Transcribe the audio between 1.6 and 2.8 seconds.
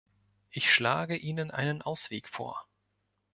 Ausweg vor.